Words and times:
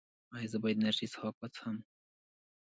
ایا 0.35 0.49
زه 0.51 0.57
باید 0.61 0.77
انرژي 0.79 1.07
څښاک 1.11 1.35
وڅښم؟ 1.37 1.77